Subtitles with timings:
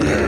[0.00, 0.27] dead.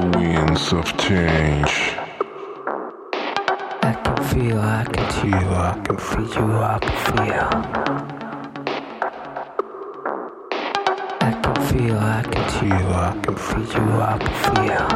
[0.00, 1.74] the winds of change.
[3.82, 7.48] I can feel, I can feel, I can feel you, I can feel.
[11.20, 14.86] I can feel, I can feel, I can feel you, I can feel.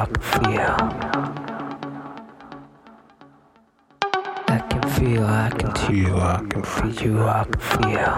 [0.00, 0.76] drop fear.
[4.48, 8.14] I can feel, I can feel, I can feel you, I can feel.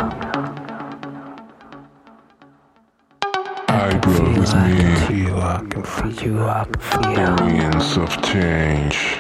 [3.69, 4.61] I grow with me.
[4.61, 7.35] I can feel, I can feel you, I can.
[7.37, 9.19] Millions of change.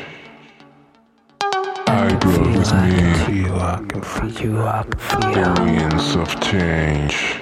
[1.88, 2.78] I grow with me.
[2.78, 5.54] I can feel, I can feel you, I can.
[5.54, 7.41] Millions of change.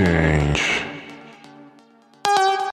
[0.00, 0.79] change.